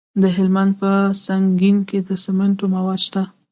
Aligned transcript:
د 0.21 0.23
هلمند 0.35 0.71
په 0.81 0.91
سنګین 1.25 1.77
کې 1.89 1.99
د 2.07 2.09
سمنټو 2.23 2.65
مواد 2.73 2.99
شته. 3.05 3.23